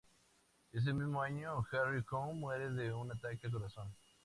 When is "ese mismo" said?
0.71-1.21